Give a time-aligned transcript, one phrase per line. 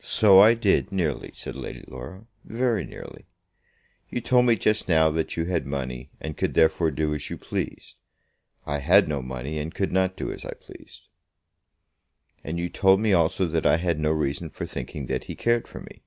[0.00, 3.26] "So I did, nearly" said Lady Laura; "very nearly.
[4.08, 7.36] You told me just now that you had money, and could therefore do as you
[7.36, 7.96] pleased.
[8.64, 11.08] I had no money, and could not do as I pleased."
[12.42, 15.68] "And you told me also that I had no reason for thinking that he cared
[15.68, 16.00] for me."